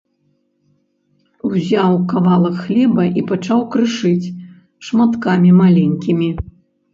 Узяў 1.49 1.93
кавалак 2.13 2.55
хлеба 2.63 3.03
і 3.23 3.25
пачаў 3.33 3.61
крышыць 3.75 4.31
шматкамі 4.89 5.51
маленькімі. 5.61 6.29